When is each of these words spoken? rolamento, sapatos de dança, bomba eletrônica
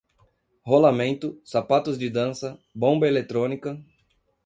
rolamento, 0.65 1.37
sapatos 1.45 1.95
de 1.99 2.09
dança, 2.09 2.59
bomba 2.73 3.07
eletrônica 3.07 3.79